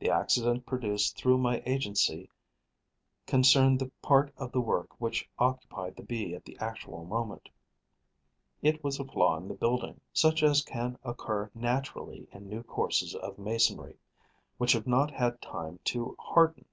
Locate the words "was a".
8.82-9.04